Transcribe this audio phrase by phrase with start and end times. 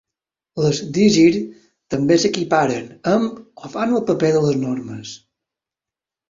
[0.61, 1.27] Les dísir
[1.95, 5.15] també s'equiparen amb o fan el paper de les nornes.